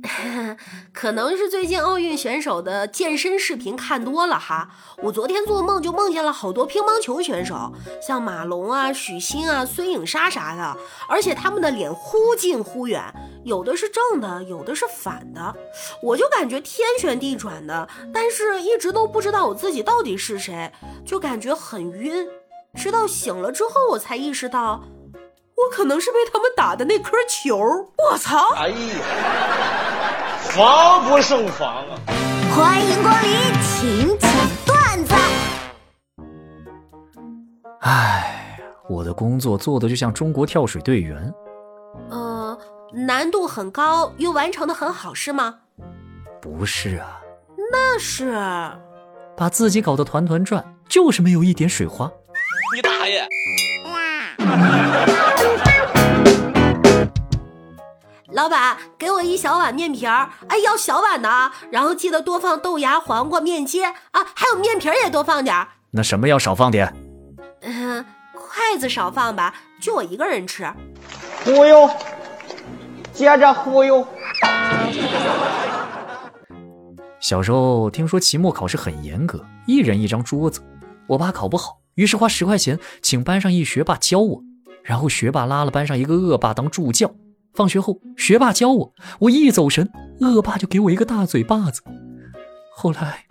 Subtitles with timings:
[0.92, 4.70] 可能是最近奥运选手的健身视频看多了哈，
[5.02, 10.76] 我昨天做梦就梦见了好多乒乓球选手，像马龙啊、许昕啊、孙颖莎啥的，
[11.08, 13.02] 而且他们的脸忽近忽远，
[13.44, 15.54] 有的是正的，有的是反的，
[16.02, 20.72] 我就感觉天旋地转的，但是一直都不知道我自己到底是谁，
[21.04, 22.26] 就感觉很晕，
[22.74, 24.82] 直到醒了之后我才意识到。
[25.58, 28.54] 我可能是被他们打的那颗球，我操！
[28.54, 28.76] 哎呀，
[30.40, 31.98] 防不胜防啊！
[32.54, 33.30] 欢迎光临，
[33.60, 34.30] 请讲
[34.64, 35.14] 段子。
[37.80, 41.34] 哎，我的工作做的就像中国跳水队员。
[42.08, 42.56] 呃，
[42.92, 45.56] 难度很高，又完成的很好，是吗？
[46.40, 47.20] 不是啊。
[47.72, 48.30] 那是
[49.36, 52.08] 把自己搞得团团转，就是没有一点水花。
[52.76, 53.26] 你大爷！
[58.38, 65.66] 老板，给我一小碗面皮儿，哎，要小碗的啊，然后记得多放豆芽、黄瓜、面筋啊，还有面皮儿也多放点儿。
[65.90, 66.94] 那什么要少放点？
[67.62, 70.72] 嗯，筷子少放吧，就我一个人吃。
[71.44, 71.90] 忽悠，
[73.12, 74.06] 接着忽悠。
[77.18, 80.60] 小时候听说期末考试很严格，一人一张桌子，
[81.08, 81.80] 我爸考不好。
[81.96, 84.40] 于是花十块钱请班上一学霸教我，
[84.84, 87.10] 然后学霸拉了班上一个恶霸当助教。
[87.58, 91.82] 放学后，学霸教我，我一走神，恶霸就给我一个大嘴巴子。
[92.72, 93.24] 后来，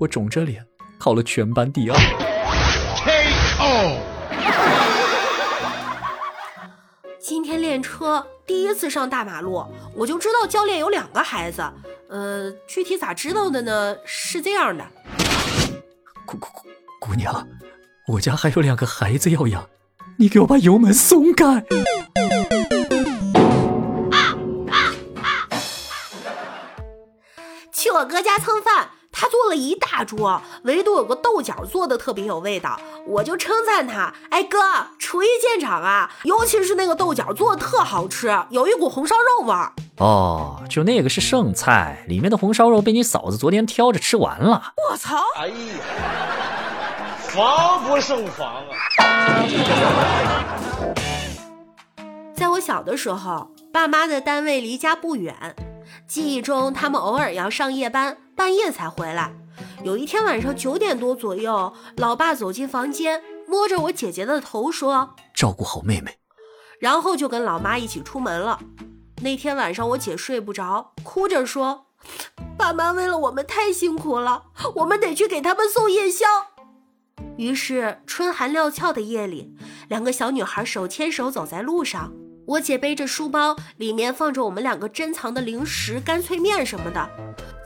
[0.00, 0.66] 我肿着脸
[0.98, 1.96] 考了全班第二。
[3.06, 3.96] K.O.
[7.18, 9.64] 今天练车第一次上大马路，
[9.96, 11.62] 我就知道教练有两个孩子。
[12.10, 13.96] 呃，具体咋知道的呢？
[14.04, 14.84] 是这样的，
[16.26, 16.68] 姑姑姑
[17.00, 17.48] 姑娘。
[18.08, 19.66] 我家还有两个孩子要养，
[20.18, 21.64] 你给我把油门松开。
[27.94, 34.58] 我哥家蹭饭，他做了一大桌，唯独有个豆角做的特别有味道，我就称赞他：“哎哥，
[34.98, 36.10] 厨艺见长啊！
[36.24, 44.72] 尤其是那个豆角做的特好吃，有一股红烧肉味儿。”哦，就那个是剩菜，里面的红烧肉被你嫂子昨天挑着吃完了。
[44.90, 45.16] 我操！
[45.36, 45.54] 哎呀！
[47.28, 49.46] 防不胜防啊！
[52.34, 55.54] 在我小的时候，爸妈的单位离家不远，
[56.06, 59.34] 记忆中他们偶尔要上夜班，半夜才回来。
[59.82, 66.18] 有一天晚上九点多左右，老爸走进房间，摸着我姐姐的头说：“照顾好妹妹。”
[66.78, 68.60] 然后就跟老妈一起出门了。
[69.22, 71.86] 那天晚上我姐睡不着，哭着说
[72.58, 74.44] ：“爸妈为了我们太辛苦了，
[74.76, 76.26] 我们得去给他们送夜宵。”
[77.38, 79.56] 于是，春寒料峭的夜里，
[79.88, 82.12] 两个小女孩手牵手走在路上。
[82.46, 87.08] 我姐背着书包，里面放着我们两个珍藏的零食、干脆面什么的。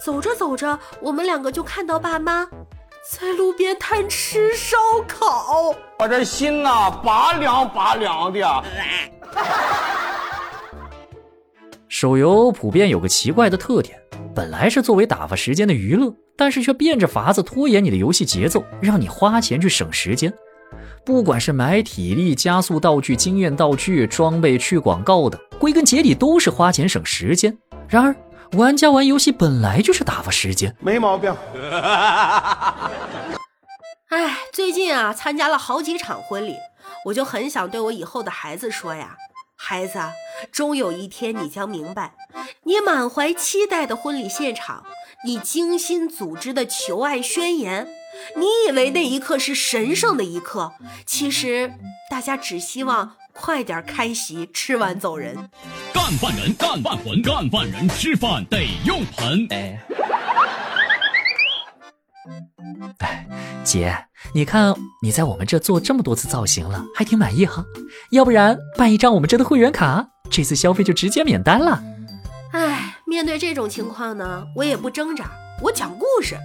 [0.05, 2.49] 走着走着，我们两个就看到爸妈
[3.11, 4.77] 在路边摊吃烧
[5.09, 5.75] 烤。
[5.99, 8.65] 我这心呐，拔凉拔凉的。
[11.89, 14.01] 手游普遍有个奇怪的特点，
[14.35, 16.15] 本来是作为打发时间的娱乐。
[16.41, 20.33] 但是却变着法子拖延你的游戏节奏，让你花钱去省时间。
[21.09, 27.57] 不管是买体力、加速道具、经验道具、装备、去广告的，归根结底都是花钱省时间。
[27.89, 28.15] 然而，
[28.59, 31.35] 玩家玩游戏本来就是打发时间，没毛病。
[34.11, 36.55] 哎，最近啊，参加了好几场婚礼，
[37.07, 39.17] 我就很想对我以后的孩子说呀，
[39.57, 39.99] 孩子，
[40.53, 42.13] 终有一天你将明白，
[42.65, 44.85] 你满怀期待的婚礼现场。
[45.25, 47.89] 你精心组织的求爱宣言，
[48.37, 50.73] 你以为那一刻是神圣的一刻，
[51.07, 51.73] 其实
[52.11, 55.37] 大家只希望快点开席，吃完走人。
[55.93, 59.47] 干饭人，干饭魂，干饭人吃饭得用盆。
[59.51, 59.81] 哎，
[62.99, 63.27] 哎，
[63.65, 63.97] 姐，
[64.35, 67.65] 你看你在我们这做这么多次造型了，还挺满意哈。
[68.11, 71.83] 要不然办一张我们这的会员卡，这次消费就直接免单了。
[72.53, 72.95] 哎。
[73.09, 75.31] 面对这种情况呢，我也不挣扎，
[75.63, 76.37] 我讲故事。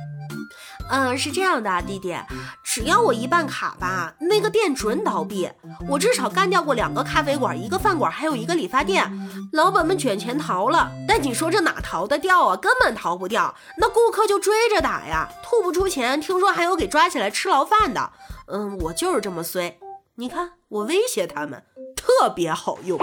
[0.93, 2.15] 嗯，是这样的，弟弟，
[2.63, 5.49] 只要我一办卡吧，那个店准倒闭。
[5.89, 9.11] 我至少干掉过两个咖啡馆、一个饭馆，还有一个理发店，
[9.53, 10.91] 老板们卷钱逃了。
[11.07, 12.55] 但你说这哪逃得掉啊？
[12.55, 18.11] 根本逃不掉，那顾客就追着打呀，吐不出钱，听说还有给抓起来吃牢饭的。
[18.45, 19.79] 嗯，我就是这么衰。
[20.13, 21.63] 你看，我威胁他们，
[21.95, 22.99] 特别好用。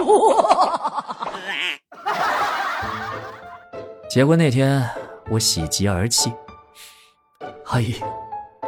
[4.09, 4.89] 结婚那天，
[5.31, 6.31] 我喜极而泣。
[7.71, 7.95] 阿姨，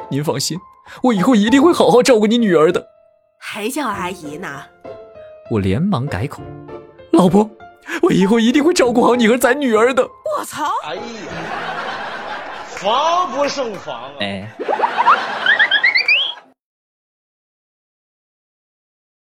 [0.09, 0.57] 您放心，
[1.03, 2.87] 我以后一定会好好照顾你女儿的。
[3.37, 4.63] 还叫阿姨呢？
[5.51, 6.41] 我连忙改口
[7.11, 7.49] ：“老婆，
[8.03, 10.03] 我以后一定会照顾好你和咱女儿的。
[10.03, 10.71] 我操！
[10.85, 11.01] 哎呀，
[12.67, 14.13] 防不胜防啊！
[14.21, 14.49] 哎。